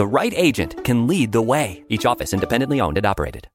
The 0.00 0.06
right 0.06 0.32
agent 0.34 0.82
can 0.82 1.06
lead 1.06 1.30
the 1.30 1.42
way. 1.42 1.84
Each 1.90 2.06
office 2.06 2.32
independently 2.32 2.80
owned 2.80 2.96
and 2.96 3.04
operated. 3.04 3.48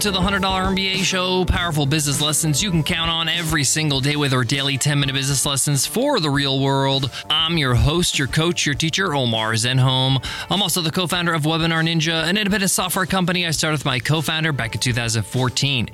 Welcome 0.00 0.14
to 0.14 0.18
the 0.18 0.38
$100 0.38 0.74
MBA 0.74 1.04
show. 1.04 1.44
Powerful 1.44 1.84
business 1.84 2.22
lessons 2.22 2.62
you 2.62 2.70
can 2.70 2.82
count 2.82 3.10
on 3.10 3.28
every 3.28 3.64
single 3.64 4.00
day 4.00 4.16
with 4.16 4.32
our 4.32 4.44
daily 4.44 4.78
10 4.78 4.98
minute 4.98 5.12
business 5.12 5.44
lessons 5.44 5.84
for 5.84 6.20
the 6.20 6.30
real 6.30 6.58
world. 6.58 7.10
I'm 7.28 7.58
your 7.58 7.74
host, 7.74 8.18
your 8.18 8.26
coach, 8.26 8.64
your 8.64 8.74
teacher, 8.74 9.14
Omar 9.14 9.52
Zenhom. 9.52 10.24
I'm 10.48 10.62
also 10.62 10.80
the 10.80 10.90
co 10.90 11.06
founder 11.06 11.34
of 11.34 11.42
Webinar 11.42 11.84
Ninja, 11.84 12.24
an 12.24 12.38
independent 12.38 12.70
software 12.70 13.04
company 13.04 13.46
I 13.46 13.50
started 13.50 13.74
with 13.74 13.84
my 13.84 13.98
co 13.98 14.22
founder 14.22 14.52
back 14.52 14.74
in 14.74 14.80
2014. 14.80 15.90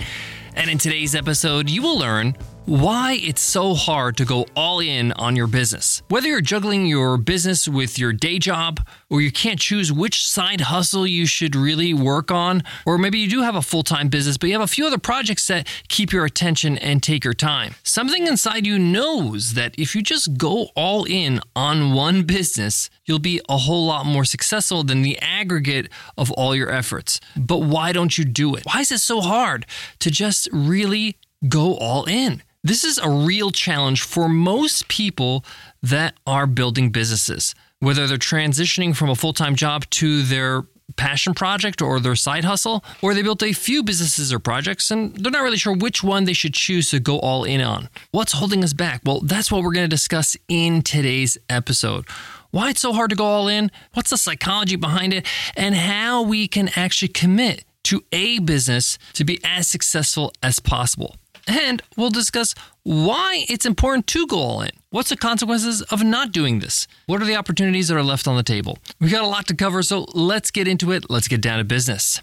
And 0.54 0.70
in 0.70 0.78
today's 0.78 1.16
episode, 1.16 1.68
you 1.68 1.82
will 1.82 1.98
learn 1.98 2.36
why 2.66 3.16
it's 3.22 3.40
so 3.40 3.74
hard 3.74 4.16
to 4.16 4.24
go 4.24 4.44
all 4.56 4.80
in 4.80 5.12
on 5.12 5.36
your 5.36 5.46
business. 5.46 6.02
Whether 6.08 6.26
you're 6.26 6.40
juggling 6.40 6.86
your 6.86 7.16
business 7.16 7.68
with 7.68 7.96
your 7.96 8.12
day 8.12 8.40
job, 8.40 8.80
or 9.08 9.20
you 9.20 9.30
can't 9.30 9.60
choose 9.60 9.92
which 9.92 10.26
side 10.26 10.62
hustle 10.62 11.06
you 11.06 11.26
should 11.26 11.54
really 11.54 11.94
work 11.94 12.32
on, 12.32 12.64
or 12.84 12.98
maybe 12.98 13.20
you 13.20 13.28
do 13.28 13.42
have 13.42 13.54
a 13.54 13.62
full 13.62 13.84
time 13.84 14.08
business, 14.08 14.36
but 14.36 14.48
you 14.48 14.54
have 14.54 14.62
a 14.62 14.66
few 14.66 14.84
other 14.84 14.98
projects 14.98 15.46
that 15.46 15.68
keep 15.86 16.12
your 16.12 16.24
attention 16.24 16.76
and 16.78 17.04
take 17.04 17.24
your 17.24 17.34
time. 17.34 17.76
Something 17.84 18.26
inside 18.26 18.66
you 18.66 18.80
knows 18.80 19.54
that 19.54 19.76
if 19.78 19.94
you 19.94 20.02
just 20.02 20.36
go 20.36 20.70
all 20.74 21.04
in 21.04 21.40
on 21.54 21.92
one 21.92 22.24
business, 22.24 22.90
you'll 23.04 23.20
be 23.20 23.40
a 23.48 23.58
whole 23.58 23.86
lot 23.86 24.06
more 24.06 24.24
successful 24.24 24.82
than 24.82 25.02
the 25.02 25.16
aggregate 25.20 25.88
of 26.18 26.32
all 26.32 26.56
your 26.56 26.70
efforts. 26.70 27.20
But 27.36 27.58
why 27.58 27.92
don't 27.92 28.18
you 28.18 28.24
do 28.24 28.56
it? 28.56 28.64
Why 28.66 28.80
is 28.80 28.90
it 28.90 28.98
so 28.98 29.20
hard 29.20 29.66
to 30.00 30.10
just 30.10 30.48
really 30.52 31.16
go 31.48 31.76
all 31.76 32.06
in? 32.06 32.42
This 32.66 32.82
is 32.82 32.98
a 32.98 33.08
real 33.08 33.52
challenge 33.52 34.02
for 34.02 34.28
most 34.28 34.88
people 34.88 35.44
that 35.84 36.14
are 36.26 36.48
building 36.48 36.90
businesses, 36.90 37.54
whether 37.78 38.08
they're 38.08 38.16
transitioning 38.16 38.96
from 38.96 39.08
a 39.08 39.14
full 39.14 39.32
time 39.32 39.54
job 39.54 39.88
to 39.90 40.22
their 40.22 40.64
passion 40.96 41.32
project 41.32 41.80
or 41.80 42.00
their 42.00 42.16
side 42.16 42.44
hustle, 42.44 42.84
or 43.02 43.14
they 43.14 43.22
built 43.22 43.44
a 43.44 43.52
few 43.52 43.84
businesses 43.84 44.32
or 44.32 44.40
projects 44.40 44.90
and 44.90 45.14
they're 45.14 45.30
not 45.30 45.44
really 45.44 45.56
sure 45.56 45.76
which 45.76 46.02
one 46.02 46.24
they 46.24 46.32
should 46.32 46.54
choose 46.54 46.90
to 46.90 46.98
go 46.98 47.20
all 47.20 47.44
in 47.44 47.60
on. 47.60 47.88
What's 48.10 48.32
holding 48.32 48.64
us 48.64 48.72
back? 48.72 49.02
Well, 49.04 49.20
that's 49.20 49.52
what 49.52 49.62
we're 49.62 49.72
going 49.72 49.88
to 49.88 49.96
discuss 49.96 50.36
in 50.48 50.82
today's 50.82 51.38
episode. 51.48 52.04
Why 52.50 52.70
it's 52.70 52.80
so 52.80 52.92
hard 52.92 53.10
to 53.10 53.16
go 53.16 53.26
all 53.26 53.46
in, 53.46 53.70
what's 53.94 54.10
the 54.10 54.16
psychology 54.16 54.74
behind 54.74 55.14
it, 55.14 55.24
and 55.56 55.76
how 55.76 56.22
we 56.22 56.48
can 56.48 56.70
actually 56.74 57.12
commit 57.12 57.64
to 57.84 58.02
a 58.10 58.40
business 58.40 58.98
to 59.12 59.22
be 59.22 59.38
as 59.44 59.68
successful 59.68 60.32
as 60.42 60.58
possible. 60.58 61.14
And 61.46 61.82
we'll 61.96 62.10
discuss 62.10 62.54
why 62.82 63.44
it's 63.48 63.66
important 63.66 64.06
to 64.08 64.26
go 64.26 64.38
all 64.38 64.62
in. 64.62 64.70
What's 64.90 65.10
the 65.10 65.16
consequences 65.16 65.82
of 65.82 66.02
not 66.02 66.32
doing 66.32 66.58
this? 66.60 66.88
What 67.06 67.22
are 67.22 67.24
the 67.24 67.36
opportunities 67.36 67.88
that 67.88 67.96
are 67.96 68.02
left 68.02 68.26
on 68.26 68.36
the 68.36 68.42
table? 68.42 68.78
We've 69.00 69.10
got 69.12 69.22
a 69.24 69.28
lot 69.28 69.46
to 69.48 69.54
cover, 69.54 69.82
so 69.82 70.06
let's 70.14 70.50
get 70.50 70.66
into 70.66 70.90
it. 70.92 71.10
Let's 71.10 71.28
get 71.28 71.40
down 71.40 71.58
to 71.58 71.64
business. 71.64 72.20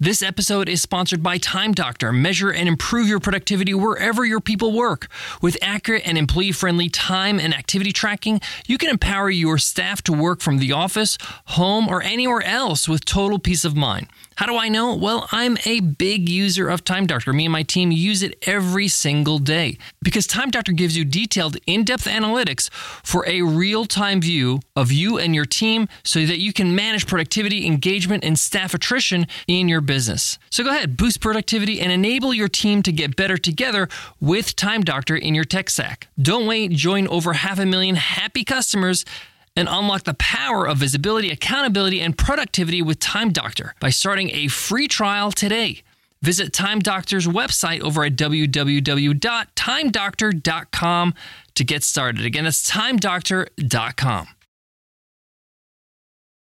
This 0.00 0.24
episode 0.24 0.68
is 0.68 0.82
sponsored 0.82 1.22
by 1.22 1.38
Time 1.38 1.70
Doctor. 1.70 2.12
Measure 2.12 2.50
and 2.50 2.66
improve 2.66 3.06
your 3.06 3.20
productivity 3.20 3.72
wherever 3.74 4.24
your 4.24 4.40
people 4.40 4.72
work. 4.72 5.06
With 5.40 5.56
accurate 5.62 6.02
and 6.04 6.18
employee 6.18 6.50
friendly 6.50 6.88
time 6.88 7.38
and 7.38 7.54
activity 7.54 7.92
tracking, 7.92 8.40
you 8.66 8.76
can 8.76 8.90
empower 8.90 9.30
your 9.30 9.56
staff 9.56 10.02
to 10.02 10.12
work 10.12 10.40
from 10.40 10.58
the 10.58 10.72
office, 10.72 11.16
home, 11.44 11.88
or 11.88 12.02
anywhere 12.02 12.42
else 12.42 12.88
with 12.88 13.04
total 13.04 13.38
peace 13.38 13.64
of 13.64 13.76
mind. 13.76 14.08
How 14.36 14.46
do 14.46 14.56
I 14.56 14.68
know? 14.68 14.96
Well, 14.96 15.28
I'm 15.30 15.58
a 15.64 15.78
big 15.78 16.28
user 16.28 16.68
of 16.68 16.82
Time 16.82 17.06
Doctor. 17.06 17.32
Me 17.32 17.44
and 17.44 17.52
my 17.52 17.62
team 17.62 17.92
use 17.92 18.24
it 18.24 18.36
every 18.48 18.88
single 18.88 19.38
day 19.38 19.78
because 20.02 20.26
Time 20.26 20.50
Doctor 20.50 20.72
gives 20.72 20.96
you 20.96 21.04
detailed, 21.04 21.56
in 21.68 21.84
depth 21.84 22.06
analytics 22.06 22.68
for 22.72 23.24
a 23.28 23.42
real 23.42 23.84
time 23.84 24.20
view 24.20 24.58
of 24.74 24.90
you 24.90 25.18
and 25.18 25.36
your 25.36 25.44
team 25.44 25.88
so 26.02 26.26
that 26.26 26.40
you 26.40 26.52
can 26.52 26.74
manage 26.74 27.06
productivity, 27.06 27.64
engagement, 27.64 28.24
and 28.24 28.36
staff 28.36 28.74
attrition 28.74 29.28
in 29.46 29.68
your 29.68 29.80
business. 29.80 29.93
So 30.50 30.64
go 30.64 30.70
ahead, 30.70 30.96
boost 30.96 31.20
productivity 31.20 31.80
and 31.80 31.92
enable 31.92 32.34
your 32.34 32.48
team 32.48 32.82
to 32.82 32.92
get 32.92 33.16
better 33.16 33.36
together 33.36 33.88
with 34.20 34.56
Time 34.56 34.82
Doctor 34.82 35.16
in 35.16 35.34
your 35.34 35.44
tech 35.44 35.70
stack. 35.70 36.08
Don't 36.20 36.46
wait, 36.46 36.72
join 36.72 37.06
over 37.08 37.32
half 37.34 37.58
a 37.58 37.66
million 37.66 37.96
happy 37.96 38.44
customers 38.44 39.04
and 39.56 39.68
unlock 39.70 40.02
the 40.04 40.14
power 40.14 40.66
of 40.66 40.78
visibility, 40.78 41.30
accountability, 41.30 42.00
and 42.00 42.16
productivity 42.18 42.82
with 42.82 42.98
Time 42.98 43.30
Doctor 43.30 43.74
by 43.80 43.90
starting 43.90 44.30
a 44.30 44.48
free 44.48 44.88
trial 44.88 45.30
today. 45.30 45.82
Visit 46.22 46.54
Time 46.54 46.80
Doctor's 46.80 47.26
website 47.26 47.82
over 47.82 48.04
at 48.04 48.16
www.timedoctor.com 48.16 51.14
to 51.54 51.64
get 51.64 51.82
started. 51.82 52.24
Again, 52.24 52.44
that's 52.44 52.70
timedoctor.com. 52.70 54.28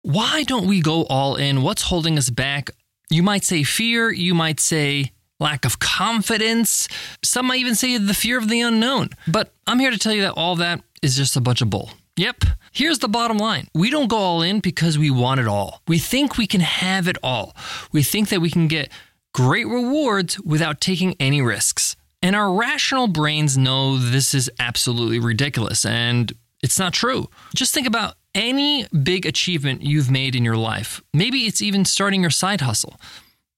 Why 0.02 0.44
don't 0.44 0.68
we 0.68 0.82
go 0.82 1.04
all 1.04 1.36
in? 1.36 1.62
What's 1.62 1.84
holding 1.84 2.18
us 2.18 2.30
back? 2.30 2.72
You 3.10 3.24
might 3.24 3.44
say 3.44 3.64
fear, 3.64 4.12
you 4.12 4.34
might 4.34 4.60
say 4.60 5.12
lack 5.40 5.66
of 5.66 5.80
confidence, 5.80 6.88
some 7.24 7.48
might 7.48 7.60
even 7.60 7.76
say 7.76 7.98
the 7.98 8.14
fear 8.14 8.38
of 8.38 8.50
the 8.50 8.62
unknown. 8.62 9.10
But 9.28 9.54
I'm 9.66 9.80
here 9.80 9.92
to 9.92 9.98
tell 9.98 10.14
you 10.14 10.24
that 10.24 10.34
all 10.34 10.56
that 10.58 10.82
is 11.02 11.16
just 11.16 11.36
a 11.36 11.42
bunch 11.42 11.62
of 11.62 11.70
bull. 11.70 11.92
Yep. 12.18 12.46
Here's 12.72 13.00
the 13.00 13.08
bottom 13.08 13.38
line 13.38 13.68
we 13.74 13.90
don't 13.90 14.08
go 14.08 14.18
all 14.18 14.42
in 14.42 14.60
because 14.60 14.98
we 14.98 15.12
want 15.12 15.40
it 15.40 15.48
all. 15.48 15.82
We 15.88 16.00
think 16.00 16.38
we 16.38 16.48
can 16.48 16.62
have 16.62 17.08
it 17.08 17.18
all. 17.24 17.56
We 17.92 18.04
think 18.04 18.30
that 18.30 18.42
we 18.42 18.50
can 18.50 18.68
get 18.68 18.92
great 19.34 19.68
rewards 19.68 20.40
without 20.42 20.82
taking 20.82 21.16
any 21.20 21.42
risks. 21.42 21.96
And 22.24 22.36
our 22.36 22.52
rational 22.52 23.08
brains 23.08 23.58
know 23.58 23.98
this 23.98 24.34
is 24.34 24.50
absolutely 24.60 25.20
ridiculous 25.20 25.86
and 25.86 26.34
it's 26.64 26.80
not 26.80 26.94
true. 26.94 27.30
Just 27.56 27.74
think 27.74 27.86
about 27.86 28.16
any 28.38 28.86
big 28.90 29.26
achievement 29.26 29.82
you've 29.82 30.12
made 30.12 30.36
in 30.36 30.46
your 30.46 30.56
life. 30.56 31.02
Maybe 31.12 31.40
it's 31.40 31.62
even 31.62 31.84
starting 31.84 32.22
your 32.22 32.30
side 32.30 32.62
hustle, 32.62 33.02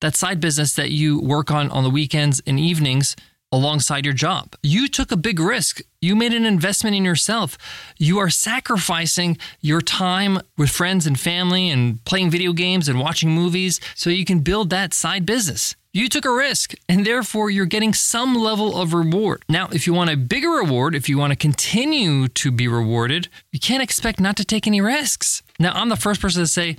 that 0.00 0.16
side 0.16 0.40
business 0.40 0.74
that 0.74 0.90
you 0.90 1.20
work 1.20 1.50
on 1.50 1.70
on 1.70 1.84
the 1.84 1.90
weekends 1.90 2.40
and 2.46 2.58
evenings 2.58 3.14
alongside 3.52 4.04
your 4.04 4.14
job. 4.14 4.54
You 4.62 4.88
took 4.88 5.12
a 5.12 5.16
big 5.16 5.38
risk. 5.38 5.82
You 6.00 6.16
made 6.16 6.32
an 6.32 6.46
investment 6.46 6.96
in 6.96 7.04
yourself. 7.04 7.58
You 7.98 8.18
are 8.20 8.30
sacrificing 8.30 9.36
your 9.60 9.82
time 9.82 10.40
with 10.56 10.70
friends 10.70 11.06
and 11.06 11.18
family 11.18 11.68
and 11.68 12.02
playing 12.04 12.30
video 12.30 12.52
games 12.52 12.88
and 12.88 12.98
watching 12.98 13.30
movies 13.30 13.80
so 13.94 14.08
you 14.08 14.24
can 14.24 14.40
build 14.40 14.70
that 14.70 14.94
side 14.94 15.26
business. 15.26 15.74
You 15.92 16.08
took 16.08 16.24
a 16.24 16.32
risk 16.32 16.74
and 16.88 17.04
therefore 17.04 17.50
you're 17.50 17.66
getting 17.66 17.92
some 17.92 18.36
level 18.36 18.80
of 18.80 18.94
reward. 18.94 19.42
Now, 19.48 19.68
if 19.72 19.88
you 19.88 19.92
want 19.92 20.10
a 20.10 20.16
bigger 20.16 20.50
reward, 20.50 20.94
if 20.94 21.08
you 21.08 21.18
want 21.18 21.32
to 21.32 21.36
continue 21.36 22.28
to 22.28 22.52
be 22.52 22.68
rewarded, 22.68 23.26
you 23.50 23.58
can't 23.58 23.82
expect 23.82 24.20
not 24.20 24.36
to 24.36 24.44
take 24.44 24.68
any 24.68 24.80
risks. 24.80 25.42
Now, 25.58 25.72
I'm 25.72 25.88
the 25.88 25.96
first 25.96 26.20
person 26.20 26.42
to 26.42 26.46
say, 26.46 26.76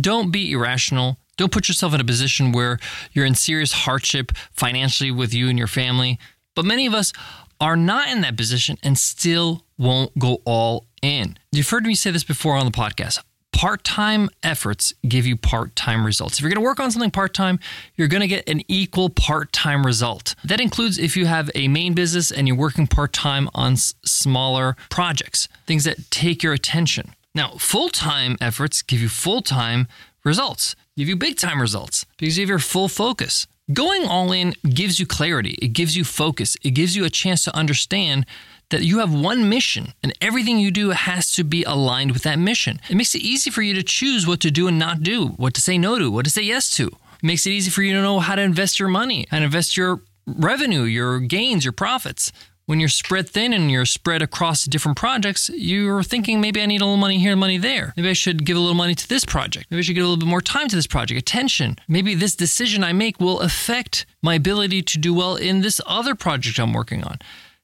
don't 0.00 0.32
be 0.32 0.50
irrational. 0.50 1.18
Don't 1.36 1.52
put 1.52 1.68
yourself 1.68 1.94
in 1.94 2.00
a 2.00 2.04
position 2.04 2.50
where 2.50 2.80
you're 3.12 3.24
in 3.24 3.36
serious 3.36 3.70
hardship 3.70 4.32
financially 4.50 5.12
with 5.12 5.32
you 5.32 5.48
and 5.48 5.56
your 5.56 5.68
family. 5.68 6.18
But 6.56 6.64
many 6.64 6.84
of 6.84 6.94
us 6.94 7.12
are 7.60 7.76
not 7.76 8.08
in 8.08 8.22
that 8.22 8.36
position 8.36 8.76
and 8.82 8.98
still 8.98 9.62
won't 9.78 10.18
go 10.18 10.42
all 10.44 10.86
in. 11.00 11.38
You've 11.52 11.70
heard 11.70 11.86
me 11.86 11.94
say 11.94 12.10
this 12.10 12.24
before 12.24 12.56
on 12.56 12.66
the 12.66 12.72
podcast 12.72 13.20
part 13.58 13.82
time 13.82 14.30
efforts 14.44 14.94
give 15.08 15.26
you 15.26 15.36
part 15.36 15.74
time 15.74 16.06
results. 16.06 16.38
If 16.38 16.42
you're 16.42 16.50
going 16.50 16.62
to 16.62 16.64
work 16.64 16.78
on 16.78 16.92
something 16.92 17.10
part 17.10 17.34
time, 17.34 17.58
you're 17.96 18.06
going 18.06 18.20
to 18.20 18.28
get 18.28 18.48
an 18.48 18.62
equal 18.68 19.10
part 19.10 19.52
time 19.52 19.84
result. 19.84 20.36
That 20.44 20.60
includes 20.60 20.96
if 20.96 21.16
you 21.16 21.26
have 21.26 21.50
a 21.56 21.66
main 21.66 21.92
business 21.92 22.30
and 22.30 22.46
you're 22.46 22.56
working 22.56 22.86
part 22.86 23.12
time 23.12 23.50
on 23.54 23.72
s- 23.72 23.94
smaller 24.04 24.76
projects, 24.90 25.48
things 25.66 25.82
that 25.82 26.08
take 26.12 26.40
your 26.40 26.52
attention. 26.52 27.16
Now, 27.34 27.54
full 27.58 27.88
time 27.88 28.36
efforts 28.40 28.80
give 28.80 29.00
you 29.00 29.08
full 29.08 29.42
time 29.42 29.88
results, 30.22 30.76
give 30.96 31.08
you 31.08 31.16
big 31.16 31.36
time 31.36 31.60
results 31.60 32.06
because 32.16 32.38
you 32.38 32.42
have 32.42 32.48
your 32.48 32.60
full 32.60 32.86
focus. 32.86 33.48
Going 33.72 34.04
all 34.04 34.30
in 34.30 34.54
gives 34.62 35.00
you 35.00 35.04
clarity, 35.04 35.58
it 35.60 35.72
gives 35.72 35.96
you 35.96 36.04
focus, 36.04 36.56
it 36.62 36.70
gives 36.70 36.94
you 36.94 37.04
a 37.04 37.10
chance 37.10 37.42
to 37.42 37.56
understand 37.56 38.24
that 38.70 38.82
you 38.82 38.98
have 38.98 39.12
one 39.12 39.48
mission 39.48 39.94
and 40.02 40.12
everything 40.20 40.58
you 40.58 40.70
do 40.70 40.90
has 40.90 41.32
to 41.32 41.44
be 41.44 41.64
aligned 41.64 42.12
with 42.12 42.22
that 42.22 42.38
mission. 42.38 42.80
It 42.88 42.96
makes 42.96 43.14
it 43.14 43.22
easy 43.22 43.50
for 43.50 43.62
you 43.62 43.74
to 43.74 43.82
choose 43.82 44.26
what 44.26 44.40
to 44.40 44.50
do 44.50 44.68
and 44.68 44.78
not 44.78 45.02
do, 45.02 45.28
what 45.28 45.54
to 45.54 45.60
say 45.60 45.78
no 45.78 45.98
to, 45.98 46.10
what 46.10 46.24
to 46.24 46.30
say 46.30 46.42
yes 46.42 46.70
to. 46.76 46.86
It 46.88 47.22
makes 47.22 47.46
it 47.46 47.50
easy 47.50 47.70
for 47.70 47.82
you 47.82 47.94
to 47.94 48.02
know 48.02 48.20
how 48.20 48.34
to 48.34 48.42
invest 48.42 48.78
your 48.78 48.88
money, 48.88 49.26
and 49.30 49.42
invest 49.42 49.76
your 49.76 50.02
revenue, 50.26 50.82
your 50.82 51.18
gains, 51.20 51.64
your 51.64 51.72
profits. 51.72 52.32
When 52.66 52.80
you're 52.80 52.90
spread 52.90 53.30
thin 53.30 53.54
and 53.54 53.70
you're 53.70 53.86
spread 53.86 54.20
across 54.20 54.64
different 54.66 54.98
projects, 54.98 55.48
you're 55.48 56.02
thinking 56.02 56.38
maybe 56.38 56.60
I 56.60 56.66
need 56.66 56.82
a 56.82 56.84
little 56.84 56.98
money 56.98 57.18
here, 57.18 57.34
money 57.34 57.56
there. 57.56 57.94
Maybe 57.96 58.10
I 58.10 58.12
should 58.12 58.44
give 58.44 58.58
a 58.58 58.60
little 58.60 58.74
money 58.74 58.94
to 58.94 59.08
this 59.08 59.24
project. 59.24 59.70
Maybe 59.70 59.78
I 59.78 59.82
should 59.82 59.94
give 59.94 60.04
a 60.04 60.06
little 60.06 60.20
bit 60.20 60.28
more 60.28 60.42
time 60.42 60.68
to 60.68 60.76
this 60.76 60.86
project, 60.86 61.18
attention. 61.18 61.78
Maybe 61.88 62.14
this 62.14 62.36
decision 62.36 62.84
I 62.84 62.92
make 62.92 63.20
will 63.20 63.40
affect 63.40 64.04
my 64.22 64.34
ability 64.34 64.82
to 64.82 64.98
do 64.98 65.14
well 65.14 65.36
in 65.36 65.62
this 65.62 65.80
other 65.86 66.14
project 66.14 66.60
I'm 66.60 66.74
working 66.74 67.02
on. 67.04 67.18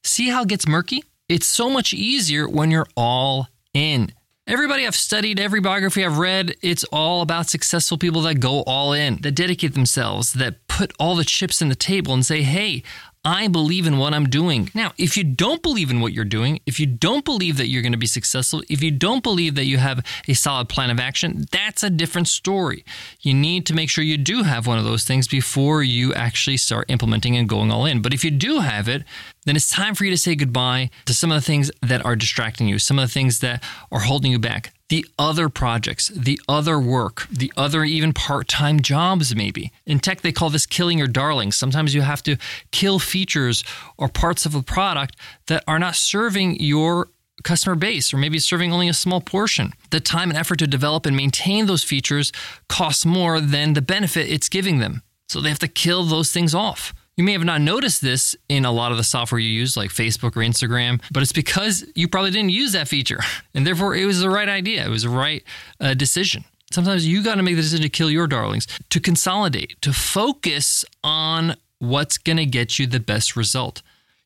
See 0.05 0.29
how 0.29 0.43
it 0.43 0.49
gets 0.49 0.69
murky? 0.69 1.03
It's 1.31 1.47
so 1.47 1.71
much 1.71 1.95
easier 1.95 2.47
when 2.47 2.71
you're 2.71 2.87
all 2.95 3.49
in. 3.73 4.13
Everybody 4.47 4.87
I've 4.87 4.95
studied, 4.95 5.41
every 5.41 5.61
biography 5.61 6.05
I've 6.05 6.19
read, 6.19 6.57
it's 6.61 6.85
all 6.93 7.23
about 7.23 7.49
successful 7.49 7.97
people 7.97 8.21
that 8.23 8.35
go 8.35 8.63
all 8.65 8.93
in, 8.93 9.17
that 9.23 9.35
dedicate 9.35 9.73
themselves, 9.73 10.35
that 10.35 10.67
put 10.69 10.93
all 11.01 11.17
the 11.17 11.25
chips 11.25 11.63
in 11.63 11.71
the 11.71 11.75
table 11.75 12.13
and 12.13 12.27
say, 12.27 12.43
hey, 12.43 12.83
I 13.25 13.49
believe 13.49 13.87
in 13.87 13.97
what 13.97 14.13
I'm 14.13 14.29
doing. 14.29 14.71
Now, 14.75 14.93
if 14.99 15.17
you 15.17 15.25
don't 15.25 15.63
believe 15.63 15.91
in 15.91 16.03
what 16.03 16.13
you're 16.13 16.27
doing, 16.27 16.61
if 16.67 16.79
you 16.79 16.85
don't 16.85 17.25
believe 17.25 17.57
that 17.57 17.69
you're 17.69 17.81
going 17.81 17.93
to 17.93 17.99
be 17.99 18.07
successful, 18.07 18.63
if 18.69 18.83
you 18.83 18.91
don't 18.91 19.23
believe 19.23 19.55
that 19.55 19.65
you 19.65 19.79
have 19.79 20.05
a 20.29 20.35
solid 20.35 20.69
plan 20.69 20.91
of 20.91 21.01
action, 21.01 21.47
that's 21.51 21.83
a 21.83 21.89
different 21.89 22.29
story. 22.29 22.85
You 23.21 23.33
need 23.33 23.65
to 23.67 23.75
make 23.75 23.89
sure 23.89 24.05
you 24.05 24.19
do 24.19 24.43
have 24.43 24.67
one 24.67 24.77
of 24.77 24.85
those 24.85 25.05
things 25.05 25.27
before 25.27 25.83
you 25.83 26.13
actually 26.13 26.59
start 26.59 26.91
implementing 26.91 27.35
and 27.35 27.49
going 27.49 27.71
all 27.71 27.87
in. 27.87 28.03
But 28.03 28.13
if 28.13 28.25
you 28.25 28.31
do 28.31 28.61
have 28.61 28.89
it, 28.89 29.05
then 29.45 29.57
it's 29.57 29.71
time 29.71 29.95
for 29.95 30.05
you 30.05 30.11
to 30.11 30.19
say 30.19 30.35
goodbye 30.35 30.91
to 31.07 31.15
some 31.15 31.31
of 31.31 31.37
the 31.37 31.47
things 31.47 31.71
that 31.83 32.05
are 32.05 32.17
distracting 32.17 32.67
you, 32.67 32.79
some 32.79 32.99
of 32.99 33.09
the 33.09 33.13
things 33.13 33.41
that 33.41 33.63
are 33.91 34.01
holding 34.01 34.33
you 34.33 34.39
back 34.39 34.73
the 34.91 35.07
other 35.19 35.49
projects, 35.49 36.09
the 36.09 36.39
other 36.47 36.79
work, 36.79 37.27
the 37.31 37.53
other 37.57 37.85
even 37.85 38.13
part 38.13 38.47
time 38.47 38.81
jobs, 38.81 39.35
maybe. 39.35 39.73
In 39.87 39.99
tech, 39.99 40.21
they 40.21 40.31
call 40.31 40.51
this 40.51 40.67
killing 40.67 40.99
your 40.99 41.09
darlings. 41.09 41.57
Sometimes 41.57 41.95
you 41.95 42.03
have 42.03 42.23
to 42.25 42.37
kill 42.71 42.99
features 42.99 43.65
or 43.97 44.09
parts 44.09 44.47
of 44.47 44.55
a 44.55 44.63
product 44.63 45.17
that 45.47 45.65
are 45.67 45.79
not 45.79 45.97
serving 45.97 46.61
your 46.61 47.09
customer 47.43 47.75
base 47.75 48.13
or 48.13 48.19
maybe 48.19 48.39
serving 48.39 48.73
only 48.73 48.89
a 48.89 48.95
small 48.95 49.21
portion. 49.21 49.73
The 49.91 50.01
time 50.01 50.31
and 50.31 50.39
effort 50.39 50.59
to 50.61 50.67
develop 50.67 51.07
and 51.07 51.17
maintain 51.17 51.67
those 51.67 51.83
features 51.83 52.31
costs 52.69 53.05
more 53.05 53.41
than 53.41 53.73
the 53.73 53.83
benefit 53.83 54.31
it's 54.31 54.49
giving 54.49 54.79
them. 54.79 55.03
So 55.29 55.41
they 55.41 55.49
have 55.49 55.59
to 55.61 55.69
kill 55.69 56.05
those 56.05 56.31
things 56.31 56.55
off. 56.55 56.95
You 57.17 57.23
may 57.23 57.33
have 57.33 57.45
not 57.45 57.61
noticed 57.61 58.03
this 58.03 58.35
in 58.49 58.65
a 58.65 58.73
lot 58.73 58.91
of 58.91 58.99
the 58.99 59.05
software 59.05 59.39
you 59.39 59.49
use, 59.49 59.77
like 59.77 59.91
Facebook 59.91 60.37
or 60.37 60.41
Instagram, 60.41 61.01
but 61.13 61.23
it's 61.23 61.33
because 61.33 61.85
you 61.95 62.09
probably 62.09 62.33
didn't 62.33 62.51
use 62.51 62.73
that 62.73 62.89
feature. 62.89 63.21
And 63.57 63.65
therefore, 63.65 63.95
it 63.95 64.05
was 64.05 64.19
the 64.19 64.31
right 64.31 64.49
idea. 64.49 64.85
It 64.85 64.89
was 64.89 65.05
the 65.05 65.11
right 65.11 65.45
uh, 65.79 65.95
decision. 65.95 66.45
Sometimes 66.73 67.07
you 67.07 67.23
got 67.23 67.37
to 67.37 67.43
make 67.45 67.55
the 67.55 67.63
decision 67.63 67.83
to 67.83 67.89
kill 67.89 68.11
your 68.11 68.27
darlings, 68.27 68.67
to 68.91 68.99
consolidate, 68.99 69.81
to 69.83 69.93
focus 69.93 70.85
on 71.05 71.55
what's 71.79 72.19
going 72.19 72.39
to 72.39 72.47
get 72.47 72.81
you 72.81 72.89
the 72.89 72.99
best 72.99 73.37
result. 73.37 73.81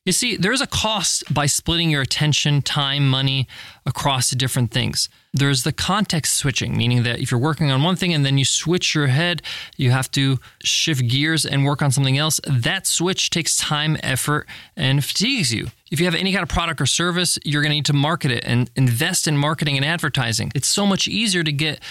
You 0.05 0.13
see, 0.13 0.37
there's 0.37 0.61
a 0.61 0.67
cost 0.67 1.31
by 1.31 1.45
splitting 1.45 1.89
your 1.89 2.01
attention, 2.01 2.61
time, 2.61 3.07
money 3.07 3.47
across 3.85 4.31
different 4.31 4.71
things. 4.71 5.09
There's 5.33 5.63
the 5.63 5.73
context 5.73 6.35
switching, 6.35 6.75
meaning 6.77 7.03
that 7.03 7.19
if 7.19 7.29
you're 7.29 7.39
working 7.39 7.69
on 7.69 7.83
one 7.83 7.97
thing 7.97 8.13
and 8.13 8.25
then 8.25 8.37
you 8.37 8.45
switch 8.45 8.95
your 8.95 9.07
head, 9.07 9.41
you 9.77 9.91
have 9.91 10.09
to 10.11 10.39
shift 10.63 11.07
gears 11.07 11.45
and 11.45 11.65
work 11.65 11.81
on 11.81 11.91
something 11.91 12.17
else. 12.17 12.39
That 12.47 12.87
switch 12.87 13.29
takes 13.29 13.57
time, 13.57 13.97
effort, 14.01 14.47
and 14.75 15.03
fatigues 15.03 15.53
you. 15.53 15.67
If 15.91 15.99
you 15.99 16.05
have 16.05 16.15
any 16.15 16.31
kind 16.31 16.43
of 16.43 16.49
product 16.49 16.79
or 16.79 16.85
service, 16.85 17.37
you're 17.43 17.61
going 17.61 17.71
to 17.71 17.75
need 17.75 17.85
to 17.85 17.93
market 17.93 18.31
it 18.31 18.43
and 18.45 18.71
invest 18.75 19.27
in 19.27 19.37
marketing 19.37 19.75
and 19.75 19.85
advertising. 19.85 20.51
It's 20.55 20.67
so 20.67 20.85
much 20.85 21.07
easier 21.07 21.43
to 21.43 21.51
get 21.51 21.81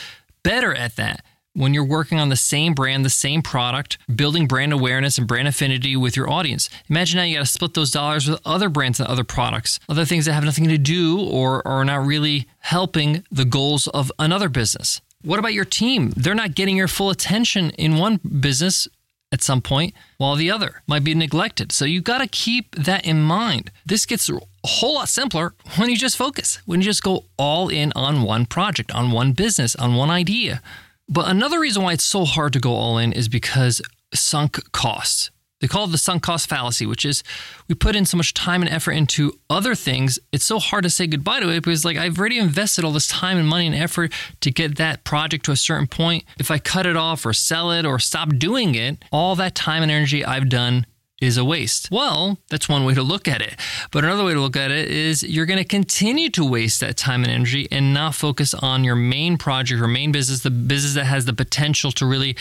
better 0.43 0.75
at 0.75 0.97
that 0.97 1.25
when 1.59 1.75
you're 1.75 1.85
working 1.85 2.21
on 2.21 2.29
the 2.29 2.37
same 2.37 2.73
brand, 2.73 3.05
the 3.05 3.11
same 3.11 3.43
product, 3.43 3.99
building 4.15 4.47
brand 4.47 4.73
awareness 4.73 5.19
and 5.19 5.27
brand 5.27 5.49
affinity 5.49 5.97
with 5.97 6.17
your 6.17 6.31
audience. 6.31 6.71
Imagine 6.89 7.19
now 7.19 7.25
you 7.25 7.35
got 7.35 7.41
to 7.41 7.47
split 7.47 7.75
those 7.75 7.91
dollars 7.91 8.29
with 8.29 8.41
other 8.45 8.69
brands 8.69 9.01
and 9.01 9.09
other 9.09 9.25
products, 9.25 9.81
other 9.89 10.05
things 10.05 10.25
that 10.25 10.35
have 10.35 10.45
nothing 10.45 10.69
to 10.69 10.79
do 10.79 11.21
or 11.21 11.67
are 11.67 11.85
not 11.85 12.07
really 12.07 12.47
helping 12.61 13.25
the 13.33 13.45
goals 13.45 13.89
of 13.89 14.13
another 14.21 14.49
business. 14.49 15.01
What 15.23 15.41
about 15.41 15.53
your 15.53 15.65
team? 15.65 16.13
They're 16.17 16.35
not 16.35 16.55
getting 16.55 16.77
your 16.77 16.87
full 16.87 17.11
attention 17.11 17.71
in 17.71 17.97
one 17.97 18.19
business 18.19 18.87
at 19.33 19.43
some 19.43 19.61
point 19.61 19.95
while 20.17 20.37
the 20.37 20.53
other 20.53 20.83
might 20.87 21.03
be 21.03 21.15
neglected. 21.15 21.73
So 21.73 21.85
you 21.85 22.01
got 22.01 22.19
to 22.19 22.29
keep 22.29 22.77
that 22.77 23.05
in 23.05 23.21
mind. 23.21 23.73
This 23.85 24.07
gets 24.07 24.31
a 24.31 24.39
whole 24.65 24.95
lot 24.95 25.09
simpler 25.09 25.55
when 25.77 25.91
you 25.91 25.97
just 25.97 26.17
focus, 26.17 26.61
when 26.67 26.81
you 26.81 26.85
just 26.85 27.03
go 27.03 27.25
all 27.37 27.69
in 27.69 27.93
on 27.97 28.23
one 28.23 28.47
project, 28.47 28.93
on 28.93 29.11
one 29.11 29.33
business, 29.33 29.75
on 29.75 29.97
one 29.97 30.09
idea. 30.09 30.63
But 31.09 31.29
another 31.29 31.59
reason 31.59 31.83
why 31.83 31.95
it's 31.95 32.05
so 32.05 32.25
hard 32.25 32.53
to 32.53 32.61
go 32.61 32.73
all 32.73 32.99
in 32.99 33.13
is 33.13 33.29
because 33.29 33.81
sunk 34.13 34.61
costs. 34.73 35.31
They 35.61 35.67
call 35.67 35.87
it 35.87 35.91
the 35.91 35.99
sunk 35.99 36.23
cost 36.23 36.49
fallacy, 36.49 36.87
which 36.87 37.05
is 37.05 37.25
we 37.67 37.75
put 37.75 37.97
in 37.97 38.05
so 38.05 38.17
much 38.17 38.33
time 38.33 38.63
and 38.63 38.71
effort 38.71 38.93
into 38.93 39.33
other 39.51 39.75
things. 39.75 40.19
It's 40.31 40.45
so 40.45 40.61
hard 40.61 40.85
to 40.85 40.91
say 40.91 41.09
goodbye 41.09 41.41
to 41.41 41.49
it 41.49 41.65
because, 41.65 41.85
like, 41.85 41.97
I've 41.97 42.19
already 42.19 42.39
invested 42.39 42.85
all 42.85 42.93
this 42.93 43.09
time 43.09 43.39
and 43.39 43.49
money 43.49 43.67
and 43.67 43.75
effort 43.75 44.13
to 44.41 44.53
get 44.53 44.77
that 44.77 45.03
project 45.03 45.45
to 45.47 45.53
a 45.53 45.57
certain 45.57 45.89
point. 45.89 46.25
If 46.39 46.53
I 46.53 46.59
cut 46.59 46.87
it 46.87 46.97
off 46.97 47.27
or 47.27 47.33
sell 47.33 47.73
it 47.73 47.85
or 47.85 47.99
stop 47.99 48.37
doing 48.37 48.77
it, 48.77 49.05
all 49.11 49.35
that 49.37 49.57
time 49.57 49.83
and 49.83 49.91
energy 49.91 50.25
I've 50.25 50.49
done 50.49 50.87
is 51.21 51.37
a 51.37 51.45
waste. 51.45 51.91
Well, 51.91 52.39
that's 52.49 52.69
one 52.69 52.85
way 52.85 52.95
to 52.95 53.03
look 53.03 53.27
at 53.27 53.43
it. 53.43 53.57
But 53.91 54.05
another 54.05 54.25
way 54.25 54.35
to 54.35 54.41
look 54.41 54.57
at 54.57 54.71
it 54.71 54.89
is 54.89 55.23
you're 55.23 55.47
going 55.47 55.59
to 55.59 55.65
continue 55.65 56.31
to 56.31 56.45
waste 56.45 56.81
that 56.81 56.97
time 56.97 57.25
and 57.25 57.33
energy 57.33 57.67
and 57.71 57.93
not 57.93 58.15
focus 58.15 58.55
on 58.55 58.85
your 58.85 58.95
main 58.95 59.37
project 59.37 59.81
or 59.81 59.89
main 59.89 60.13
business, 60.13 60.43
the 60.43 60.51
business 60.51 60.95
that 60.95 61.07
has 61.07 61.25
the 61.25 61.33
potential 61.33 61.91
to 61.93 62.07
really 62.07 62.37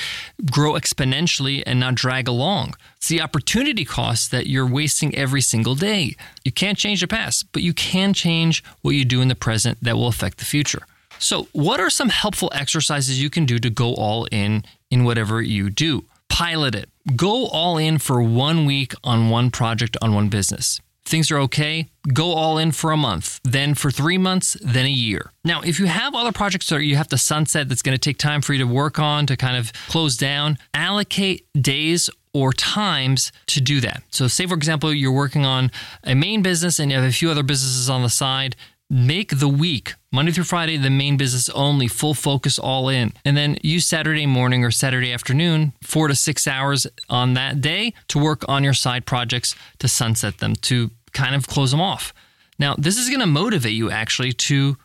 grow 0.51 0.73
exponentially 0.73 1.63
and 1.65 1.79
not 1.79 1.95
drag 1.95 2.27
along. 2.27 2.75
It's 2.97 3.07
the 3.07 3.21
opportunity 3.21 3.83
cost 3.83 4.31
that 4.31 4.47
you're 4.47 4.67
wasting 4.67 5.15
every 5.15 5.41
single 5.41 5.75
day. 5.75 6.15
You 6.43 6.51
can't 6.51 6.77
change 6.77 7.01
the 7.01 7.07
past, 7.07 7.51
but 7.51 7.63
you 7.63 7.73
can 7.73 8.13
change 8.13 8.63
what 8.81 8.91
you 8.91 9.05
do 9.05 9.21
in 9.21 9.27
the 9.27 9.35
present 9.35 9.79
that 9.81 9.95
will 9.95 10.07
affect 10.07 10.37
the 10.37 10.45
future. 10.45 10.83
So, 11.19 11.47
what 11.51 11.79
are 11.79 11.89
some 11.89 12.09
helpful 12.09 12.51
exercises 12.53 13.21
you 13.21 13.31
can 13.31 13.45
do 13.45 13.57
to 13.57 13.71
go 13.71 13.95
all 13.95 14.27
in 14.31 14.63
in 14.91 15.03
whatever 15.03 15.41
you 15.41 15.71
do? 15.71 16.05
Pilot 16.37 16.75
it. 16.75 16.87
Go 17.15 17.47
all 17.47 17.79
in 17.79 17.97
for 17.97 18.21
one 18.21 18.67
week 18.67 18.93
on 19.03 19.31
one 19.31 19.49
project 19.49 19.97
on 20.03 20.13
one 20.13 20.29
business. 20.29 20.79
Things 21.03 21.31
are 21.31 21.39
okay, 21.39 21.89
go 22.13 22.33
all 22.33 22.59
in 22.59 22.73
for 22.73 22.91
a 22.91 22.95
month, 22.95 23.39
then 23.43 23.73
for 23.73 23.89
three 23.89 24.19
months, 24.19 24.55
then 24.61 24.85
a 24.85 24.89
year. 24.89 25.31
Now, 25.43 25.61
if 25.61 25.79
you 25.79 25.87
have 25.87 26.13
other 26.13 26.31
projects 26.31 26.69
that 26.69 26.83
you 26.83 26.95
have 26.95 27.07
to 27.07 27.17
sunset 27.17 27.69
that's 27.69 27.81
going 27.81 27.95
to 27.95 27.99
take 27.99 28.19
time 28.19 28.41
for 28.43 28.53
you 28.53 28.59
to 28.59 28.71
work 28.71 28.99
on 28.99 29.25
to 29.25 29.35
kind 29.35 29.57
of 29.57 29.73
close 29.87 30.15
down, 30.15 30.59
allocate 30.75 31.47
days 31.59 32.07
or 32.35 32.53
times 32.53 33.31
to 33.47 33.59
do 33.59 33.81
that. 33.81 34.03
So, 34.11 34.27
say 34.27 34.45
for 34.45 34.53
example, 34.53 34.93
you're 34.93 35.11
working 35.11 35.43
on 35.43 35.71
a 36.03 36.13
main 36.13 36.43
business 36.43 36.77
and 36.77 36.91
you 36.91 36.97
have 36.97 37.09
a 37.09 37.11
few 37.11 37.31
other 37.31 37.41
businesses 37.41 37.89
on 37.89 38.03
the 38.03 38.11
side 38.11 38.55
make 38.89 39.39
the 39.39 39.47
week 39.47 39.95
Monday 40.11 40.31
through 40.31 40.45
Friday 40.45 40.77
the 40.77 40.89
main 40.89 41.17
business 41.17 41.49
only, 41.49 41.87
full 41.87 42.13
focus 42.13 42.57
all 42.57 42.89
in. 42.89 43.13
And 43.25 43.35
then 43.35 43.57
use 43.61 43.85
Saturday 43.85 44.25
morning 44.25 44.63
or 44.63 44.71
Saturday 44.71 45.11
afternoon, 45.13 45.73
4 45.83 46.07
to 46.07 46.15
6 46.15 46.47
hours 46.47 46.87
on 47.09 47.33
that 47.33 47.61
day 47.61 47.93
to 48.07 48.19
work 48.19 48.43
on 48.47 48.63
your 48.63 48.73
side 48.73 49.05
projects 49.05 49.55
to 49.79 49.87
sunset 49.87 50.37
them 50.37 50.55
to 50.55 50.91
kind 51.11 51.35
of 51.35 51.47
close 51.47 51.71
them 51.71 51.81
off. 51.81 52.13
Now, 52.57 52.75
this 52.77 52.97
is 52.97 53.09
going 53.09 53.19
to 53.19 53.27
motivate 53.27 53.73
you 53.73 53.91
actually 53.91 54.33
to 54.33 54.77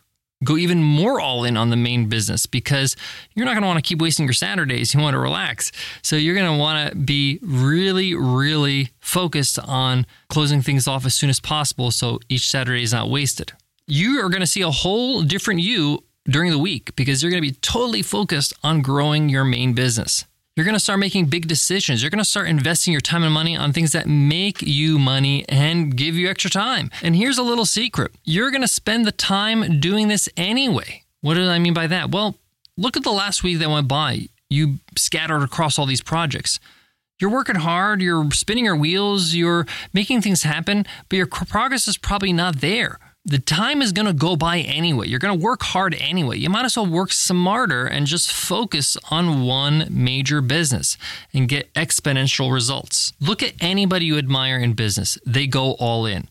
go 0.43 0.57
even 0.57 0.83
more 0.83 1.21
all 1.21 1.45
in 1.45 1.55
on 1.55 1.69
the 1.69 1.77
main 1.77 2.09
business 2.09 2.45
because 2.45 2.97
you're 3.33 3.45
not 3.45 3.53
going 3.53 3.61
to 3.61 3.67
want 3.67 3.83
to 3.83 3.87
keep 3.87 4.01
wasting 4.01 4.25
your 4.25 4.33
Saturdays. 4.33 4.93
You 4.93 4.99
want 4.99 5.13
to 5.13 5.19
relax. 5.19 5.71
So 6.01 6.17
you're 6.17 6.35
going 6.35 6.51
to 6.51 6.59
want 6.59 6.91
to 6.91 6.97
be 6.97 7.39
really, 7.41 8.13
really 8.13 8.89
focused 8.99 9.57
on 9.57 10.05
closing 10.27 10.61
things 10.61 10.85
off 10.85 11.05
as 11.05 11.15
soon 11.15 11.29
as 11.29 11.39
possible 11.39 11.91
so 11.91 12.19
each 12.27 12.49
Saturday 12.49 12.83
is 12.83 12.91
not 12.91 13.09
wasted 13.09 13.53
you 13.87 14.19
are 14.19 14.29
going 14.29 14.41
to 14.41 14.47
see 14.47 14.61
a 14.61 14.71
whole 14.71 15.21
different 15.21 15.61
you 15.61 16.03
during 16.25 16.51
the 16.51 16.57
week 16.57 16.95
because 16.95 17.21
you're 17.21 17.31
going 17.31 17.43
to 17.43 17.49
be 17.49 17.55
totally 17.61 18.01
focused 18.01 18.53
on 18.63 18.81
growing 18.81 19.29
your 19.29 19.43
main 19.43 19.73
business. 19.73 20.25
You're 20.55 20.65
going 20.65 20.75
to 20.75 20.79
start 20.79 20.99
making 20.99 21.25
big 21.25 21.47
decisions. 21.47 22.03
You're 22.03 22.11
going 22.11 22.23
to 22.23 22.29
start 22.29 22.47
investing 22.47 22.91
your 22.91 23.01
time 23.01 23.23
and 23.23 23.33
money 23.33 23.57
on 23.57 23.73
things 23.73 23.91
that 23.93 24.07
make 24.07 24.61
you 24.61 24.99
money 24.99 25.45
and 25.49 25.97
give 25.97 26.15
you 26.15 26.29
extra 26.29 26.51
time. 26.51 26.91
And 27.01 27.15
here's 27.15 27.39
a 27.39 27.43
little 27.43 27.65
secret 27.65 28.11
you're 28.23 28.51
going 28.51 28.61
to 28.61 28.67
spend 28.67 29.05
the 29.05 29.11
time 29.11 29.79
doing 29.79 30.07
this 30.07 30.29
anyway. 30.37 31.03
What 31.21 31.33
do 31.35 31.47
I 31.47 31.57
mean 31.57 31.73
by 31.73 31.87
that? 31.87 32.11
Well, 32.11 32.35
look 32.77 32.95
at 32.95 33.03
the 33.03 33.11
last 33.11 33.43
week 33.43 33.59
that 33.59 33.69
went 33.69 33.87
by. 33.87 34.27
You 34.49 34.75
scattered 34.95 35.41
across 35.41 35.79
all 35.79 35.87
these 35.87 36.03
projects. 36.03 36.59
You're 37.19 37.31
working 37.31 37.55
hard, 37.55 38.01
you're 38.01 38.29
spinning 38.31 38.65
your 38.65 38.75
wheels, 38.75 39.33
you're 39.33 39.65
making 39.93 40.21
things 40.21 40.43
happen, 40.43 40.85
but 41.09 41.15
your 41.15 41.25
progress 41.25 41.87
is 41.87 41.97
probably 41.97 42.33
not 42.33 42.59
there. 42.59 42.99
The 43.25 43.39
time 43.39 43.81
is 43.81 43.93
going 43.93 44.05
to 44.05 44.13
go 44.13 44.35
by 44.35 44.59
anyway. 44.59 45.07
You're 45.07 45.19
going 45.19 45.39
to 45.39 45.43
work 45.43 45.63
hard 45.63 45.95
anyway. 45.95 46.37
You 46.37 46.49
might 46.49 46.65
as 46.65 46.75
well 46.75 46.85
work 46.85 47.13
smarter 47.13 47.85
and 47.85 48.05
just 48.05 48.33
focus 48.33 48.97
on 49.09 49.45
one 49.45 49.87
major 49.89 50.41
business 50.41 50.97
and 51.33 51.47
get 51.47 51.73
exponential 51.73 52.51
results. 52.53 53.13
Look 53.21 53.41
at 53.41 53.53
anybody 53.61 54.07
you 54.07 54.17
admire 54.17 54.57
in 54.57 54.73
business, 54.73 55.17
they 55.25 55.47
go 55.47 55.71
all 55.73 56.05
in. 56.05 56.27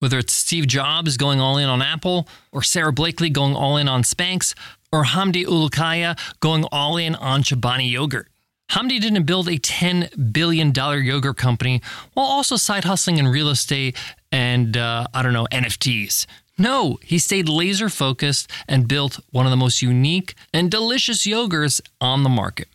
Whether 0.00 0.18
it's 0.18 0.34
Steve 0.34 0.66
Jobs 0.66 1.16
going 1.16 1.40
all 1.40 1.56
in 1.56 1.70
on 1.70 1.80
Apple, 1.80 2.28
or 2.52 2.62
Sara 2.62 2.92
Blakely 2.92 3.30
going 3.30 3.56
all 3.56 3.78
in 3.78 3.88
on 3.88 4.02
Spanx, 4.02 4.54
or 4.92 5.04
Hamdi 5.04 5.46
Ulukaya 5.46 6.18
going 6.40 6.64
all 6.70 6.98
in 6.98 7.14
on 7.14 7.42
Chobani 7.42 7.90
yogurt. 7.90 8.28
Hamdi 8.74 9.00
didn't 9.00 9.22
build 9.22 9.46
a 9.46 9.56
$10 9.56 10.32
billion 10.32 10.72
yogurt 10.74 11.36
company 11.36 11.80
while 12.14 12.26
also 12.26 12.56
side 12.56 12.82
hustling 12.82 13.18
in 13.18 13.28
real 13.28 13.48
estate 13.48 13.96
and, 14.32 14.76
uh, 14.76 15.06
I 15.14 15.22
don't 15.22 15.32
know, 15.32 15.46
NFTs. 15.52 16.26
No, 16.58 16.98
he 17.00 17.20
stayed 17.20 17.48
laser 17.48 17.88
focused 17.88 18.50
and 18.66 18.88
built 18.88 19.20
one 19.30 19.46
of 19.46 19.50
the 19.50 19.56
most 19.56 19.80
unique 19.80 20.34
and 20.52 20.72
delicious 20.72 21.24
yogurts 21.24 21.80
on 22.00 22.24
the 22.24 22.28
market. 22.28 22.66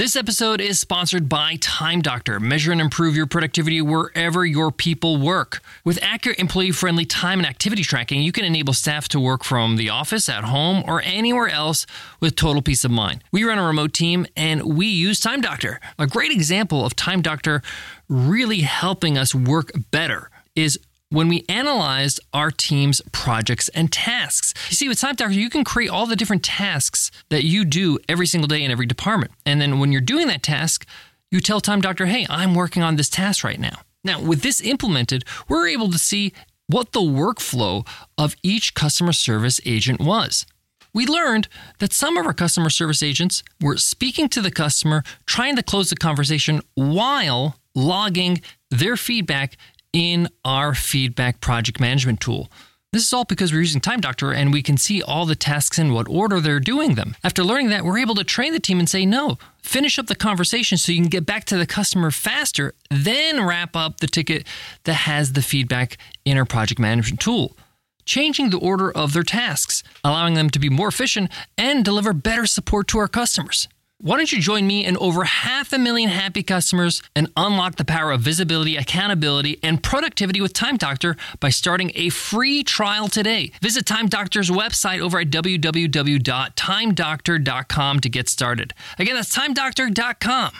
This 0.00 0.16
episode 0.16 0.62
is 0.62 0.80
sponsored 0.80 1.28
by 1.28 1.56
Time 1.60 2.00
Doctor. 2.00 2.40
Measure 2.40 2.72
and 2.72 2.80
improve 2.80 3.14
your 3.14 3.26
productivity 3.26 3.82
wherever 3.82 4.46
your 4.46 4.72
people 4.72 5.18
work. 5.18 5.60
With 5.84 5.98
accurate 6.00 6.38
employee 6.38 6.70
friendly 6.70 7.04
time 7.04 7.38
and 7.38 7.46
activity 7.46 7.82
tracking, 7.82 8.22
you 8.22 8.32
can 8.32 8.46
enable 8.46 8.72
staff 8.72 9.08
to 9.08 9.20
work 9.20 9.44
from 9.44 9.76
the 9.76 9.90
office, 9.90 10.30
at 10.30 10.44
home, 10.44 10.82
or 10.86 11.02
anywhere 11.02 11.50
else 11.50 11.84
with 12.18 12.34
total 12.34 12.62
peace 12.62 12.82
of 12.82 12.90
mind. 12.90 13.22
We 13.30 13.44
run 13.44 13.58
a 13.58 13.62
remote 13.62 13.92
team 13.92 14.26
and 14.38 14.62
we 14.62 14.86
use 14.86 15.20
Time 15.20 15.42
Doctor. 15.42 15.80
A 15.98 16.06
great 16.06 16.32
example 16.32 16.86
of 16.86 16.96
Time 16.96 17.20
Doctor 17.20 17.60
really 18.08 18.62
helping 18.62 19.18
us 19.18 19.34
work 19.34 19.70
better 19.90 20.30
is 20.56 20.78
when 21.10 21.28
we 21.28 21.44
analyzed 21.48 22.20
our 22.32 22.50
team's 22.50 23.02
projects 23.12 23.68
and 23.70 23.92
tasks. 23.92 24.54
You 24.70 24.76
see, 24.76 24.88
with 24.88 25.00
Time 25.00 25.16
Doctor, 25.16 25.34
you 25.34 25.50
can 25.50 25.64
create 25.64 25.90
all 25.90 26.06
the 26.06 26.16
different 26.16 26.44
tasks 26.44 27.10
that 27.28 27.44
you 27.44 27.64
do 27.64 27.98
every 28.08 28.26
single 28.26 28.48
day 28.48 28.62
in 28.62 28.70
every 28.70 28.86
department. 28.86 29.32
And 29.44 29.60
then 29.60 29.80
when 29.80 29.92
you're 29.92 30.00
doing 30.00 30.28
that 30.28 30.42
task, 30.42 30.86
you 31.30 31.40
tell 31.40 31.60
Time 31.60 31.80
Doctor, 31.80 32.06
hey, 32.06 32.26
I'm 32.30 32.54
working 32.54 32.82
on 32.82 32.96
this 32.96 33.08
task 33.08 33.44
right 33.44 33.60
now. 33.60 33.80
Now, 34.02 34.20
with 34.20 34.42
this 34.42 34.60
implemented, 34.62 35.24
we're 35.48 35.68
able 35.68 35.90
to 35.90 35.98
see 35.98 36.32
what 36.68 36.92
the 36.92 37.00
workflow 37.00 37.86
of 38.16 38.36
each 38.42 38.74
customer 38.74 39.12
service 39.12 39.60
agent 39.66 40.00
was. 40.00 40.46
We 40.92 41.06
learned 41.06 41.48
that 41.78 41.92
some 41.92 42.16
of 42.16 42.26
our 42.26 42.32
customer 42.32 42.70
service 42.70 43.02
agents 43.02 43.42
were 43.60 43.76
speaking 43.76 44.28
to 44.30 44.40
the 44.40 44.50
customer, 44.50 45.02
trying 45.26 45.56
to 45.56 45.62
close 45.62 45.90
the 45.90 45.96
conversation 45.96 46.62
while 46.74 47.56
logging 47.74 48.40
their 48.70 48.96
feedback 48.96 49.56
in 49.92 50.28
our 50.44 50.74
feedback 50.74 51.40
project 51.40 51.80
management 51.80 52.20
tool. 52.20 52.50
This 52.92 53.06
is 53.06 53.12
all 53.12 53.24
because 53.24 53.52
we're 53.52 53.60
using 53.60 53.80
Time 53.80 54.00
Doctor 54.00 54.32
and 54.32 54.52
we 54.52 54.62
can 54.62 54.76
see 54.76 55.00
all 55.00 55.24
the 55.24 55.36
tasks 55.36 55.78
in 55.78 55.92
what 55.92 56.08
order 56.08 56.40
they're 56.40 56.58
doing 56.58 56.96
them. 56.96 57.14
After 57.22 57.44
learning 57.44 57.68
that, 57.68 57.84
we're 57.84 57.98
able 57.98 58.16
to 58.16 58.24
train 58.24 58.52
the 58.52 58.58
team 58.58 58.80
and 58.80 58.88
say, 58.88 59.06
no, 59.06 59.38
finish 59.62 59.96
up 59.96 60.08
the 60.08 60.16
conversation 60.16 60.76
so 60.76 60.90
you 60.90 61.00
can 61.00 61.08
get 61.08 61.24
back 61.24 61.44
to 61.46 61.56
the 61.56 61.66
customer 61.66 62.10
faster, 62.10 62.74
then 62.90 63.44
wrap 63.44 63.76
up 63.76 64.00
the 64.00 64.08
ticket 64.08 64.44
that 64.84 64.94
has 64.94 65.34
the 65.34 65.42
feedback 65.42 65.98
in 66.24 66.36
our 66.36 66.44
project 66.44 66.80
management 66.80 67.20
tool. 67.20 67.56
Changing 68.04 68.50
the 68.50 68.58
order 68.58 68.90
of 68.90 69.12
their 69.12 69.22
tasks, 69.22 69.84
allowing 70.02 70.34
them 70.34 70.50
to 70.50 70.58
be 70.58 70.68
more 70.68 70.88
efficient 70.88 71.30
and 71.56 71.84
deliver 71.84 72.12
better 72.12 72.44
support 72.44 72.88
to 72.88 72.98
our 72.98 73.06
customers. 73.06 73.68
Why 74.02 74.16
don't 74.16 74.32
you 74.32 74.40
join 74.40 74.66
me 74.66 74.86
and 74.86 74.96
over 74.96 75.24
half 75.24 75.74
a 75.74 75.78
million 75.78 76.08
happy 76.08 76.42
customers 76.42 77.02
and 77.14 77.30
unlock 77.36 77.76
the 77.76 77.84
power 77.84 78.12
of 78.12 78.22
visibility, 78.22 78.78
accountability, 78.78 79.58
and 79.62 79.82
productivity 79.82 80.40
with 80.40 80.54
Time 80.54 80.78
Doctor 80.78 81.18
by 81.38 81.50
starting 81.50 81.92
a 81.94 82.08
free 82.08 82.64
trial 82.64 83.08
today? 83.08 83.52
Visit 83.60 83.84
Time 83.84 84.06
Doctor's 84.06 84.48
website 84.48 85.00
over 85.00 85.20
at 85.20 85.28
www.timedoctor.com 85.28 88.00
to 88.00 88.08
get 88.08 88.30
started. 88.30 88.72
Again, 88.98 89.16
that's 89.16 89.36
timedoctor.com. 89.36 90.52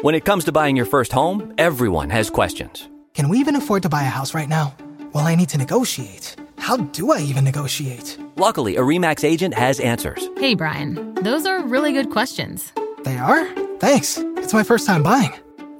When 0.00 0.14
it 0.14 0.24
comes 0.24 0.46
to 0.46 0.52
buying 0.52 0.74
your 0.74 0.86
first 0.86 1.12
home, 1.12 1.52
everyone 1.58 2.08
has 2.08 2.30
questions. 2.30 2.88
Can 3.12 3.28
we 3.28 3.40
even 3.40 3.56
afford 3.56 3.82
to 3.82 3.90
buy 3.90 4.04
a 4.04 4.06
house 4.06 4.32
right 4.32 4.48
now? 4.48 4.74
Well, 5.12 5.26
I 5.26 5.34
need 5.34 5.50
to 5.50 5.58
negotiate. 5.58 6.34
How 6.58 6.76
do 6.78 7.12
I 7.12 7.20
even 7.20 7.44
negotiate? 7.44 8.18
Luckily, 8.36 8.76
a 8.76 8.80
REMAX 8.80 9.24
agent 9.24 9.54
has 9.54 9.80
answers. 9.80 10.28
Hey, 10.38 10.54
Brian, 10.54 11.14
those 11.16 11.46
are 11.46 11.62
really 11.62 11.92
good 11.92 12.10
questions. 12.10 12.72
They 13.04 13.16
are? 13.16 13.46
Thanks. 13.78 14.18
It's 14.18 14.52
my 14.54 14.62
first 14.62 14.86
time 14.86 15.02
buying. 15.02 15.32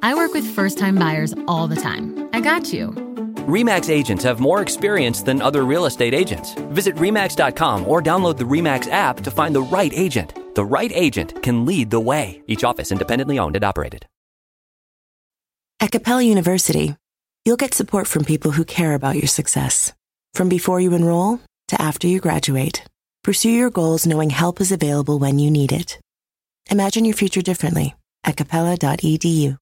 I 0.02 0.14
work 0.14 0.32
with 0.34 0.46
first 0.46 0.78
time 0.78 0.94
buyers 0.96 1.34
all 1.48 1.66
the 1.66 1.76
time. 1.76 2.28
I 2.32 2.40
got 2.40 2.72
you. 2.72 2.90
REMAX 3.46 3.90
agents 3.90 4.24
have 4.24 4.40
more 4.40 4.60
experience 4.60 5.22
than 5.22 5.40
other 5.40 5.64
real 5.64 5.86
estate 5.86 6.14
agents. 6.14 6.54
Visit 6.70 6.96
REMAX.com 6.96 7.86
or 7.86 8.02
download 8.02 8.36
the 8.36 8.44
REMAX 8.44 8.90
app 8.90 9.20
to 9.20 9.30
find 9.30 9.54
the 9.54 9.62
right 9.62 9.92
agent. 9.94 10.34
The 10.54 10.64
right 10.64 10.90
agent 10.94 11.42
can 11.42 11.64
lead 11.64 11.90
the 11.90 12.00
way. 12.00 12.42
Each 12.46 12.64
office 12.64 12.90
independently 12.92 13.38
owned 13.38 13.56
and 13.56 13.64
operated. 13.64 14.06
At 15.78 15.92
Capella 15.92 16.22
University, 16.22 16.96
you'll 17.44 17.56
get 17.56 17.74
support 17.74 18.06
from 18.06 18.24
people 18.24 18.52
who 18.52 18.64
care 18.64 18.94
about 18.94 19.16
your 19.16 19.28
success. 19.28 19.92
From 20.36 20.50
before 20.50 20.80
you 20.80 20.92
enroll 20.92 21.40
to 21.68 21.80
after 21.80 22.06
you 22.06 22.20
graduate, 22.20 22.84
pursue 23.24 23.48
your 23.48 23.70
goals 23.70 24.06
knowing 24.06 24.28
help 24.28 24.60
is 24.60 24.70
available 24.70 25.18
when 25.18 25.38
you 25.38 25.50
need 25.50 25.72
it. 25.72 25.98
Imagine 26.70 27.06
your 27.06 27.14
future 27.14 27.40
differently 27.40 27.94
at 28.22 28.36
capella.edu. 28.36 29.56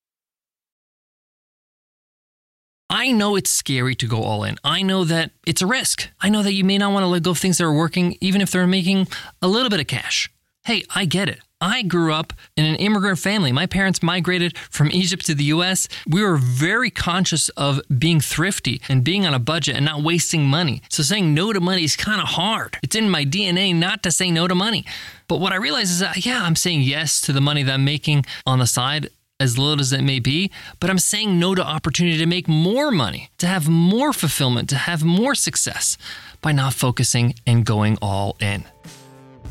I 2.91 3.13
know 3.13 3.37
it's 3.37 3.53
scary 3.53 3.95
to 3.95 4.09
go 4.09 4.25
all 4.25 4.43
in. 4.43 4.57
I 4.65 4.83
know 4.83 5.05
that 5.05 5.31
it's 5.47 5.63
a 5.63 5.67
risk. 5.69 6.09
I 6.21 6.29
know 6.29 6.43
that 6.43 6.55
you 6.55 6.65
may 6.65 6.79
not 6.79 6.93
want 6.93 7.05
to 7.05 7.09
let 7.09 7.23
go 7.23 7.31
of 7.31 7.39
things 7.39 7.59
that 7.59 7.65
are 7.65 7.73
working, 7.73 8.19
even 8.21 8.41
if 8.41 8.51
they're 8.51 8.67
making 8.67 9.07
a 9.41 9.47
little 9.47 9.71
bit 9.71 9.79
of 9.79 9.87
cash. 9.87 10.29
Hey, 10.65 10.83
I 10.95 11.05
get 11.05 11.29
it. 11.29 11.41
I 11.61 11.83
grew 11.83 12.15
up 12.15 12.33
in 12.57 12.65
an 12.65 12.77
immigrant 12.77 13.19
family. 13.19 13.53
My 13.53 13.67
parents 13.67 14.03
migrated 14.03 14.57
from 14.71 14.91
Egypt 14.91 15.27
to 15.27 15.35
the 15.35 15.45
US. 15.45 15.89
We 16.09 16.23
were 16.23 16.39
very 16.39 16.89
conscious 16.89 17.51
of 17.51 17.83
being 17.99 18.19
thrifty 18.19 18.81
and 18.89 19.05
being 19.05 19.27
on 19.27 19.35
a 19.35 19.39
budget 19.39 19.77
and 19.77 19.85
not 19.85 20.03
wasting 20.03 20.47
money. 20.47 20.81
So 20.89 21.03
saying 21.03 21.35
no 21.35 21.53
to 21.53 21.61
money 21.61 21.85
is 21.85 21.97
kind 21.97 22.19
of 22.19 22.29
hard. 22.29 22.79
It's 22.83 22.97
in 22.97 23.11
my 23.11 23.27
DNA 23.27 23.75
not 23.75 24.03
to 24.05 24.11
say 24.11 24.31
no 24.31 24.49
to 24.49 24.55
money. 24.55 24.87
But 25.29 25.39
what 25.39 25.53
I 25.53 25.57
realize 25.57 25.91
is 25.91 25.99
that, 25.99 26.25
yeah, 26.25 26.43
I'm 26.43 26.57
saying 26.57 26.81
yes 26.81 27.21
to 27.23 27.35
the 27.35 27.43
money 27.43 27.63
that 27.63 27.73
I'm 27.73 27.85
making 27.85 28.25
on 28.47 28.59
the 28.59 28.67
side 28.67 29.11
as 29.39 29.59
little 29.59 29.81
as 29.81 29.93
it 29.93 30.01
may 30.01 30.19
be, 30.19 30.51
but 30.81 30.89
I'm 30.89 30.99
saying 30.99 31.39
no 31.39 31.55
to 31.55 31.63
opportunity 31.63 32.17
to 32.17 32.27
make 32.27 32.49
more 32.49 32.91
money, 32.91 33.29
to 33.37 33.47
have 33.47 33.69
more 33.69 34.15
fulfillment, 34.15 34.71
to 34.71 34.77
have 34.77 35.05
more 35.05 35.35
success 35.35 35.99
by 36.41 36.53
not 36.53 36.73
focusing 36.73 37.35
and 37.47 37.67
going 37.67 37.99
all 38.01 38.39
in. 38.41 38.65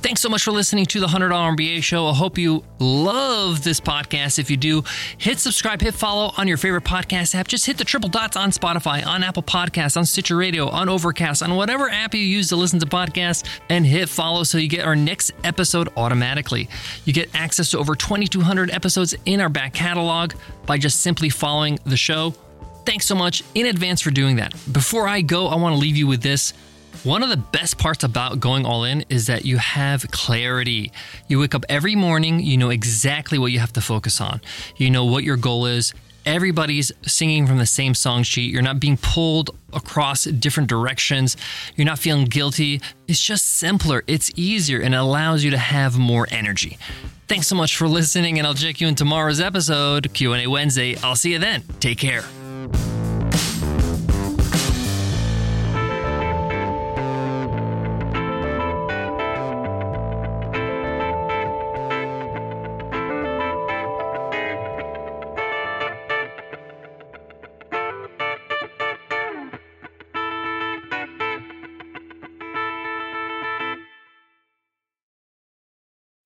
Thanks 0.04 0.20
so 0.20 0.28
much 0.28 0.44
for 0.44 0.52
listening 0.52 0.86
to 0.88 1.00
the 1.00 1.08
$100 1.08 1.30
MBA 1.32 1.82
show. 1.82 2.08
I 2.08 2.14
hope 2.14 2.38
you 2.38 2.66
love 2.78 3.64
this 3.64 3.80
podcast. 3.80 4.38
If 4.38 4.52
you 4.52 4.58
do, 4.58 4.84
hit 5.18 5.40
subscribe, 5.40 5.80
hit 5.80 5.94
follow 5.94 6.34
on 6.38 6.46
your 6.46 6.58
favorite 6.58 6.84
podcast 6.84 7.34
app. 7.34 7.48
Just 7.48 7.66
hit 7.66 7.78
the 7.78 7.86
triple 7.86 8.10
dots 8.10 8.36
on 8.36 8.52
Spotify, 8.52 9.08
on 9.08 9.24
Apple 9.24 9.44
Podcasts, 9.44 9.96
on 9.96 10.06
Stitcher 10.06 10.36
Radio, 10.36 10.68
on 10.68 10.90
Overcast, 10.90 11.42
on 11.42 11.56
whatever 11.56 11.90
app 11.90 12.14
you 12.14 12.20
use 12.20 12.50
to 12.50 12.58
listen 12.58 12.82
to 12.82 12.86
podcasts, 12.86 13.48
and 13.70 13.86
hit 13.86 14.10
follow 14.10 14.44
so 14.44 14.58
you 14.58 14.68
get 14.68 14.86
our 14.86 14.96
next 14.96 15.32
episode 15.46 15.88
automatically. 15.96 16.68
You 17.06 17.14
get 17.14 17.30
access 17.34 17.72
to 17.72 17.80
over 17.80 17.96
2,200 17.96 18.72
episodes 18.72 19.16
in 19.26 19.40
our 19.40 19.48
back 19.48 19.74
catalog 19.74 20.34
by 20.66 20.80
just 20.80 21.00
simply 21.00 21.30
following 21.30 21.80
the 21.86 21.96
show. 21.96 22.32
Thanks 22.86 23.06
so 23.06 23.16
much 23.16 23.42
in 23.56 23.68
advance 23.68 24.02
for 24.02 24.12
doing 24.12 24.36
that. 24.36 24.52
Before 24.70 25.08
I 25.08 25.22
go, 25.22 25.48
I 25.48 25.56
want 25.56 25.76
to 25.76 25.80
leave 25.80 25.96
you 25.96 26.08
with 26.08 26.22
this. 26.22 26.52
One 27.04 27.22
of 27.22 27.30
the 27.30 27.38
best 27.38 27.78
parts 27.78 28.04
about 28.04 28.40
going 28.40 28.66
all 28.66 28.86
in 28.86 29.04
is 29.10 29.28
that 29.28 29.44
you 29.44 29.58
have 29.58 30.10
clarity. 30.12 30.92
You 31.28 31.40
wake 31.40 31.54
up 31.54 31.66
every 31.68 31.96
morning, 31.96 32.40
you 32.40 32.56
know 32.56 32.70
exactly 32.70 33.38
what 33.38 33.52
you 33.52 33.60
have 33.60 33.74
to 33.74 33.82
focus 33.82 34.22
on. 34.22 34.40
You 34.78 34.90
know 34.90 35.04
what 35.04 35.24
your 35.26 35.36
goal 35.36 35.66
is. 35.66 35.94
Everybody's 36.26 36.94
singing 37.02 37.46
from 37.46 37.58
the 37.58 37.66
same 37.66 37.94
song 37.94 38.24
sheet. 38.24 38.52
You're 38.54 38.62
not 38.62 38.80
being 38.80 38.96
pulled 38.96 39.50
across 39.74 40.24
different 40.24 40.70
directions. 40.70 41.36
You're 41.76 41.86
not 41.86 42.00
feeling 42.00 42.26
guilty. 42.26 42.80
It's 43.10 43.22
just 43.22 43.56
simpler, 43.56 44.04
it's 44.08 44.32
easier, 44.38 44.80
and 44.80 44.94
it 44.94 44.98
allows 44.98 45.44
you 45.44 45.52
to 45.52 45.58
have 45.58 45.98
more 45.98 46.26
energy. 46.32 46.78
Thanks 47.28 47.48
so 47.48 47.56
much 47.56 47.76
for 47.76 47.90
listening, 47.90 48.38
and 48.38 48.48
I'll 48.48 48.54
check 48.54 48.80
you 48.80 48.88
in 48.88 48.96
tomorrow's 48.96 49.42
episode, 49.42 50.14
Q&A 50.14 50.48
Wednesday. 50.48 50.96
I'll 51.04 51.18
see 51.18 51.34
you 51.34 51.40
then. 51.40 51.64
Take 51.82 51.98
care. 51.98 52.24